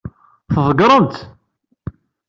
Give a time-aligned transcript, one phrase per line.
[0.53, 1.21] Tḍeggṛem-tt?